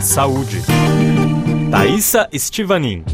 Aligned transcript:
Saúde. 0.00 0.62
Thaisa 1.72 2.28
Stivanin. 2.32 3.04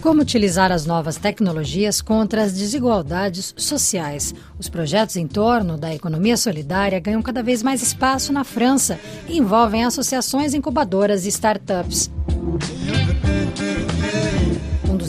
Como 0.00 0.22
utilizar 0.22 0.72
as 0.72 0.86
novas 0.86 1.16
tecnologias 1.16 2.00
contra 2.00 2.42
as 2.42 2.54
desigualdades 2.54 3.54
sociais? 3.56 4.34
Os 4.58 4.68
projetos 4.68 5.16
em 5.16 5.26
torno 5.26 5.76
da 5.76 5.94
economia 5.94 6.36
solidária 6.38 6.98
ganham 6.98 7.22
cada 7.22 7.42
vez 7.42 7.62
mais 7.62 7.82
espaço 7.82 8.32
na 8.32 8.44
França 8.44 8.98
e 9.28 9.36
envolvem 9.36 9.84
associações 9.84 10.54
incubadoras 10.54 11.26
e 11.26 11.28
startups. 11.28 12.10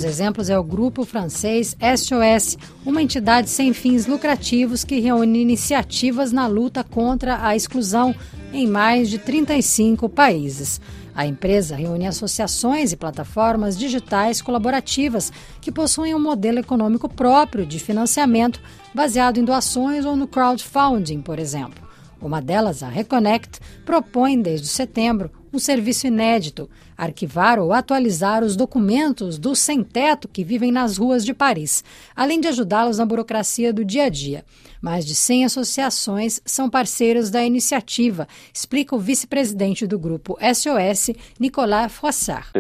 Exemplos 0.04 0.50
é 0.50 0.58
o 0.58 0.64
grupo 0.64 1.06
francês 1.06 1.76
SOS, 1.80 2.58
uma 2.86 3.02
entidade 3.02 3.50
sem 3.50 3.74
fins 3.74 4.06
lucrativos 4.06 4.84
que 4.84 5.00
reúne 5.00 5.42
iniciativas 5.42 6.32
na 6.32 6.46
luta 6.48 6.84
contra 6.84 7.46
a 7.46 7.56
exclusão 7.56 8.14
em 8.52 8.68
mais 8.68 9.10
de 9.10 9.18
35 9.18 10.10
países. 10.10 10.82
A 11.16 11.26
empresa 11.28 11.76
reúne 11.76 12.08
associações 12.08 12.92
e 12.92 12.98
plataformas 12.98 13.78
digitais 13.78 14.42
colaborativas 14.42 15.32
que 15.62 15.72
possuem 15.72 16.16
um 16.16 16.20
modelo 16.20 16.60
econômico 16.60 17.08
próprio 17.08 17.66
de 17.66 17.80
financiamento 17.80 18.60
baseado 18.94 19.38
em 19.38 19.46
doações 19.46 20.06
ou 20.06 20.16
no 20.16 20.28
crowdfunding, 20.28 21.22
por 21.22 21.38
exemplo. 21.40 21.84
Uma 22.20 22.42
delas, 22.42 22.82
a 22.82 22.88
Reconnect, 22.88 23.60
propõe 23.86 24.42
desde 24.42 24.68
setembro 24.68 25.30
um 25.54 25.60
serviço 25.60 26.08
inédito: 26.08 26.70
arquivar 27.04 27.60
ou 27.60 27.72
atualizar 27.72 28.44
os 28.44 28.56
documentos 28.56 29.38
dos 29.38 29.60
sem-teto 29.60 30.28
que 30.28 30.44
vivem 30.44 30.72
nas 30.72 30.98
ruas 30.98 31.24
de 31.24 31.34
Paris, 31.34 31.84
além 32.16 32.40
de 32.40 32.48
ajudá-los 32.48 32.98
na 32.98 33.06
burocracia 33.06 33.72
do 33.74 33.86
dia 33.86 34.06
a 34.06 34.10
dia. 34.10 34.44
Mais 34.82 35.06
de 35.06 35.16
100 35.16 35.46
associações 35.46 36.42
são 36.46 36.70
parceiros 36.70 37.30
da 37.30 37.42
iniciativa, 37.42 38.28
explica 38.54 38.94
o 38.94 39.00
vice-presidente 39.00 39.88
do 39.88 39.98
grupo 39.98 40.38
SOS, 40.42 41.16
Nicolas 41.40 41.90
Froissart. 41.90 42.52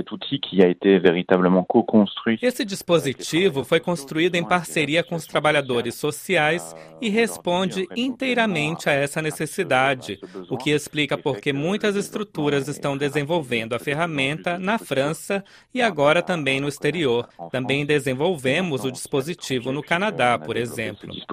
Esse 2.41 2.63
dispositivo 2.63 3.65
foi 3.65 3.81
construído 3.81 4.35
em 4.35 4.43
parceria 4.47 5.03
com 5.03 5.15
os 5.15 5.25
trabalhadores 5.25 5.95
sociais 5.95 6.73
e 7.01 7.09
responde 7.09 7.85
inteiramente 7.93 8.89
a 8.89 8.93
essa 8.93 9.21
necessidade, 9.21 10.17
o 10.49 10.55
que 10.55 10.69
explica 10.71 11.17
por 11.17 11.41
que 11.41 11.51
muitas 11.51 11.97
estruturas 11.97 12.69
estão 12.69 12.97
desenvolvendo 12.97 13.73
a 13.73 13.79
ferramenta 13.79 14.32
na 14.59 14.77
França 14.77 15.43
e 15.73 15.81
agora 15.81 16.21
também 16.21 16.59
no 16.59 16.67
exterior. 16.67 17.27
Também 17.51 17.85
desenvolvemos 17.85 18.83
o 18.83 18.91
dispositivo 18.91 19.71
no 19.71 19.81
Canadá, 19.83 20.37
por 20.37 20.57
exemplo 20.57 20.73
exemple. 20.73 21.23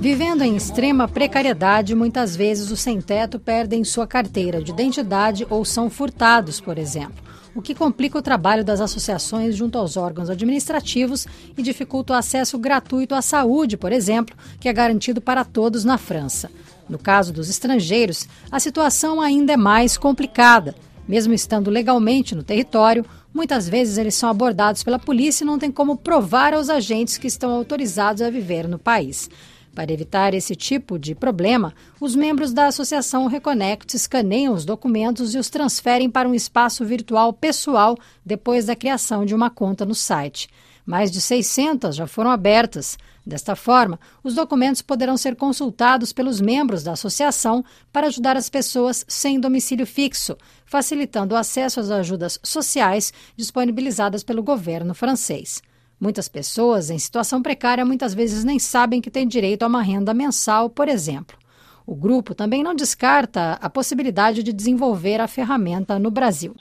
Vivendo 0.00 0.42
em 0.42 0.56
extrema 0.56 1.06
precariedade, 1.06 1.94
muitas 1.94 2.34
vezes 2.34 2.70
os 2.70 2.80
sem-teto 2.80 3.38
perdem 3.38 3.84
sua 3.84 4.06
carteira 4.06 4.62
de 4.62 4.72
identidade 4.72 5.46
ou 5.48 5.64
são 5.64 5.88
furtados, 5.88 6.60
por 6.60 6.78
exemplo, 6.78 7.22
o 7.54 7.62
que 7.62 7.74
complica 7.74 8.18
o 8.18 8.22
trabalho 8.22 8.64
das 8.64 8.80
associações 8.80 9.56
junto 9.56 9.78
aos 9.78 9.96
órgãos 9.96 10.30
administrativos 10.30 11.26
e 11.56 11.62
dificulta 11.62 12.12
o 12.12 12.16
acesso 12.16 12.58
gratuito 12.58 13.14
à 13.14 13.22
saúde, 13.22 13.76
por 13.76 13.92
exemplo, 13.92 14.36
que 14.58 14.68
é 14.68 14.72
garantido 14.72 15.20
para 15.20 15.44
todos 15.44 15.84
na 15.84 15.98
França. 15.98 16.50
No 16.88 16.98
caso 16.98 17.32
dos 17.32 17.48
estrangeiros, 17.48 18.28
a 18.50 18.58
situação 18.58 19.20
ainda 19.20 19.52
é 19.52 19.56
mais 19.56 19.96
complicada. 19.96 20.74
Mesmo 21.06 21.34
estando 21.34 21.70
legalmente 21.70 22.34
no 22.34 22.42
território, 22.42 23.04
muitas 23.34 23.68
vezes 23.68 23.98
eles 23.98 24.14
são 24.14 24.28
abordados 24.28 24.82
pela 24.82 24.98
polícia 24.98 25.44
e 25.44 25.46
não 25.46 25.58
tem 25.58 25.70
como 25.70 25.96
provar 25.96 26.54
aos 26.54 26.68
agentes 26.68 27.18
que 27.18 27.26
estão 27.26 27.50
autorizados 27.50 28.22
a 28.22 28.30
viver 28.30 28.68
no 28.68 28.78
país. 28.78 29.28
Para 29.74 29.92
evitar 29.92 30.34
esse 30.34 30.54
tipo 30.54 30.98
de 30.98 31.14
problema, 31.14 31.72
os 31.98 32.14
membros 32.14 32.52
da 32.52 32.66
Associação 32.66 33.26
Reconnect 33.26 33.96
escaneiam 33.96 34.52
os 34.52 34.66
documentos 34.66 35.34
e 35.34 35.38
os 35.38 35.48
transferem 35.48 36.10
para 36.10 36.28
um 36.28 36.34
espaço 36.34 36.84
virtual 36.84 37.32
pessoal 37.32 37.96
depois 38.24 38.66
da 38.66 38.76
criação 38.76 39.24
de 39.24 39.34
uma 39.34 39.48
conta 39.48 39.86
no 39.86 39.94
site. 39.94 40.48
Mais 40.84 41.10
de 41.10 41.22
600 41.22 41.96
já 41.96 42.06
foram 42.06 42.30
abertas. 42.30 42.98
Desta 43.24 43.56
forma, 43.56 43.98
os 44.22 44.34
documentos 44.34 44.82
poderão 44.82 45.16
ser 45.16 45.36
consultados 45.36 46.12
pelos 46.12 46.40
membros 46.40 46.82
da 46.82 46.92
associação 46.92 47.64
para 47.90 48.08
ajudar 48.08 48.36
as 48.36 48.50
pessoas 48.50 49.06
sem 49.08 49.40
domicílio 49.40 49.86
fixo, 49.86 50.36
facilitando 50.66 51.34
o 51.34 51.38
acesso 51.38 51.80
às 51.80 51.88
ajudas 51.88 52.38
sociais 52.42 53.12
disponibilizadas 53.36 54.22
pelo 54.22 54.42
governo 54.42 54.92
francês. 54.92 55.62
Muitas 56.02 56.28
pessoas 56.28 56.90
em 56.90 56.98
situação 56.98 57.40
precária 57.40 57.84
muitas 57.84 58.12
vezes 58.12 58.42
nem 58.42 58.58
sabem 58.58 59.00
que 59.00 59.08
têm 59.08 59.24
direito 59.24 59.62
a 59.62 59.68
uma 59.68 59.80
renda 59.80 60.12
mensal, 60.12 60.68
por 60.68 60.88
exemplo. 60.88 61.38
O 61.86 61.94
grupo 61.94 62.34
também 62.34 62.60
não 62.60 62.74
descarta 62.74 63.56
a 63.62 63.70
possibilidade 63.70 64.42
de 64.42 64.52
desenvolver 64.52 65.20
a 65.20 65.28
ferramenta 65.28 66.00
no 66.00 66.10
Brasil. 66.10 66.56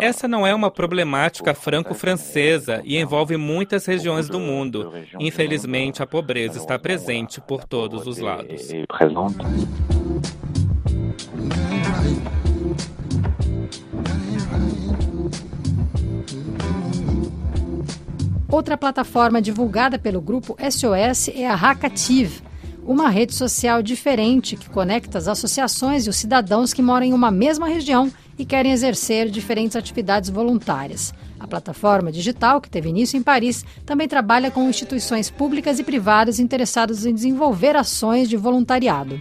Essa 0.00 0.26
não 0.26 0.46
é 0.46 0.54
uma 0.54 0.70
problemática 0.70 1.52
franco-francesa 1.52 2.80
e 2.82 2.96
envolve 2.96 3.36
muitas 3.36 3.84
regiões 3.84 4.26
do 4.26 4.40
mundo. 4.40 4.90
Infelizmente, 5.18 6.02
a 6.02 6.06
pobreza 6.06 6.56
está 6.56 6.78
presente 6.78 7.42
por 7.42 7.64
todos 7.64 8.06
os 8.06 8.16
lados. 8.16 8.70
Outra 18.50 18.76
plataforma 18.76 19.40
divulgada 19.40 19.98
pelo 19.98 20.20
grupo 20.20 20.56
SOS 20.60 21.28
é 21.34 21.46
a 21.46 21.54
Hackative 21.54 22.50
uma 22.90 23.08
rede 23.08 23.34
social 23.34 23.82
diferente 23.82 24.56
que 24.56 24.68
conecta 24.68 25.18
as 25.18 25.28
associações 25.28 26.06
e 26.06 26.10
os 26.10 26.16
cidadãos 26.16 26.72
que 26.72 26.82
moram 26.82 27.06
em 27.06 27.12
uma 27.12 27.30
mesma 27.30 27.68
região 27.68 28.10
e 28.38 28.44
querem 28.44 28.72
exercer 28.72 29.30
diferentes 29.30 29.76
atividades 29.76 30.30
voluntárias. 30.30 31.12
A 31.38 31.46
plataforma 31.46 32.10
digital, 32.10 32.60
que 32.60 32.70
teve 32.70 32.88
início 32.88 33.16
em 33.16 33.22
Paris, 33.22 33.64
também 33.86 34.08
trabalha 34.08 34.50
com 34.50 34.68
instituições 34.68 35.30
públicas 35.30 35.78
e 35.78 35.84
privadas 35.84 36.40
interessadas 36.40 37.06
em 37.06 37.14
desenvolver 37.14 37.76
ações 37.76 38.28
de 38.28 38.36
voluntariado. 38.36 39.20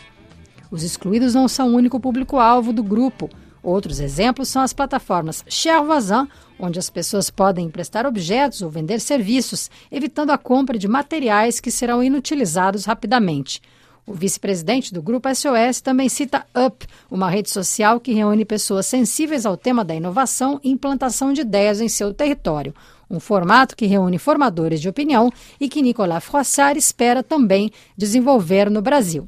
Os 0.72 0.84
excluídos 0.84 1.36
não 1.36 1.48
são 1.48 1.70
o 1.70 1.76
único 1.76 2.00
público-alvo 2.00 2.72
do 2.72 2.84
grupo. 2.84 3.30
Outros 3.62 4.00
exemplos 4.00 4.48
são 4.48 4.62
as 4.62 4.74
plataformas 4.74 5.44
Cher 5.48 5.84
Voisin, 5.84 6.28
onde 6.60 6.80
as 6.80 6.90
pessoas 6.90 7.30
podem 7.30 7.66
emprestar 7.66 8.06
objetos 8.06 8.62
ou 8.62 8.70
vender 8.70 9.00
serviços, 9.00 9.70
evitando 9.92 10.32
a 10.32 10.38
compra 10.38 10.78
de 10.78 10.88
materiais 10.88 11.60
que 11.60 11.72
serão 11.72 12.04
inutilizados 12.04 12.86
rapidamente. 12.86 13.62
O 14.10 14.14
vice-presidente 14.14 14.92
do 14.92 15.04
Grupo 15.04 15.30
SOS 15.34 15.82
também 15.82 16.10
cita 16.10 16.44
UP, 16.56 16.88
uma 17.12 17.30
rede 17.30 17.52
social 17.52 18.00
que 18.00 18.12
reúne 18.12 18.44
pessoas 18.44 18.88
sensíveis 18.88 19.46
ao 19.46 19.56
tema 19.56 19.86
da 19.86 19.94
inovação 19.94 20.60
e 20.64 20.72
implantação 20.72 21.32
de 21.32 21.42
ideias 21.42 21.80
em 21.80 21.88
seu 21.88 22.12
território. 22.12 22.74
Um 23.08 23.20
formato 23.20 23.76
que 23.76 23.86
reúne 23.86 24.18
formadores 24.18 24.82
de 24.82 24.90
opinião 24.90 25.32
e 25.60 25.70
que 25.70 25.82
Nicolas 25.82 26.24
Froissart 26.24 26.76
espera 26.76 27.22
também 27.22 27.72
desenvolver 27.96 28.70
no 28.70 28.82
Brasil. 28.82 29.28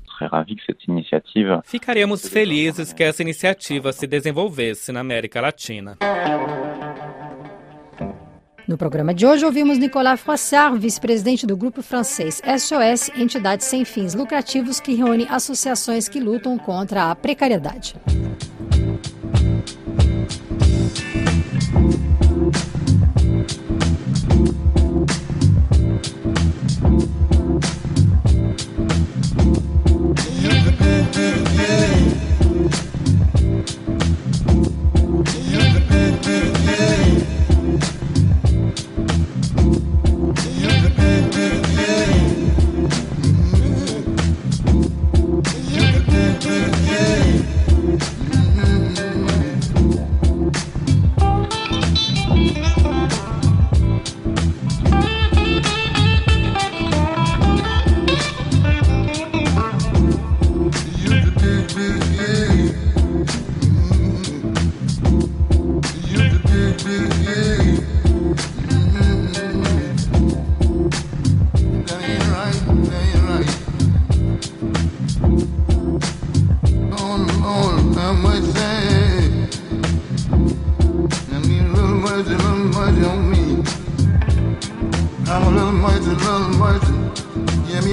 Ficaríamos 1.64 2.28
felizes 2.28 2.94
que 2.94 3.04
essa 3.04 3.22
iniciativa 3.22 3.92
se 3.92 4.06
desenvolvesse 4.08 4.92
na 4.92 5.00
América 5.00 5.42
Latina. 5.42 5.98
No 8.68 8.78
programa 8.78 9.14
de 9.14 9.26
hoje, 9.26 9.46
ouvimos 9.46 9.78
Nicolas 9.78 10.22
Froissart, 10.22 10.78
vice-presidente 10.78 11.46
do 11.46 11.58
grupo 11.58 11.82
francês 11.82 12.42
SOS, 12.46 13.10
entidade 13.18 13.66
sem 13.66 13.84
fins 13.84 14.14
lucrativos 14.14 14.80
que 14.80 14.94
reúne 14.94 15.28
associações 15.30 16.08
que 16.08 16.20
lutam 16.20 16.58
contra 16.58 17.12
a 17.12 17.16
precariedade. 17.16 17.96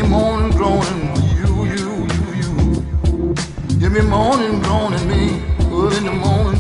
me 0.03 0.09
morning 0.09 0.50
gloaming, 0.56 1.17
you, 1.39 1.65
you, 1.65 2.06
you, 2.15 2.35
you. 2.41 3.35
Give 3.81 3.93
me 3.93 4.00
morning 4.03 4.61
groaning, 4.61 5.09
me, 5.09 5.43
good 5.69 5.93
in 5.95 6.05
the 6.05 6.12
morning. 6.12 6.57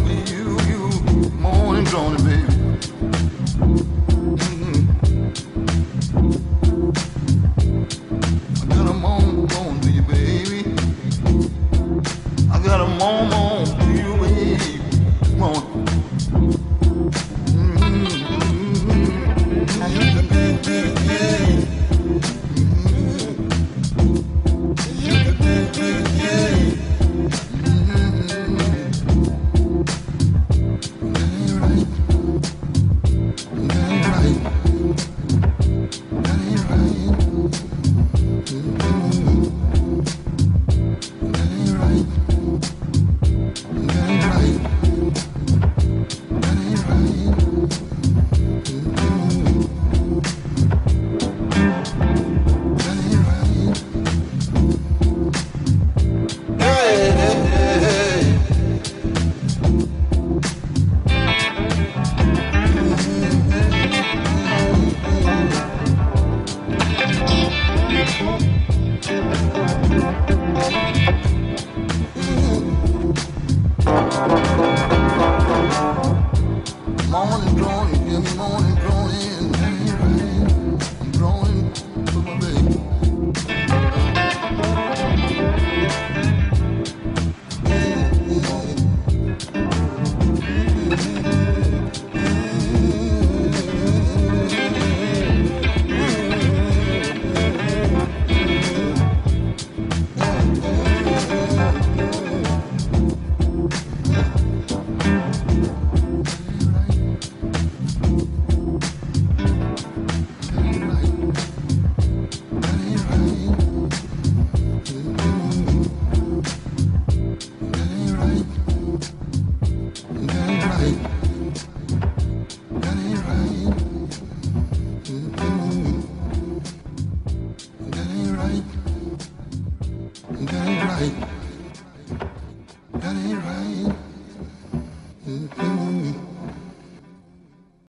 Mm-hmm. 124.08 125.47